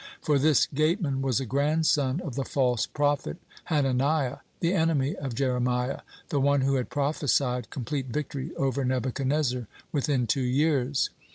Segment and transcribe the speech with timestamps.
[0.19, 5.99] For this gateman was a grandson of the false prophet Hananiah, the enemy of Jeremiah,
[6.29, 11.11] the one who had prophesied complete victory over Nebuchadnezzar within two years.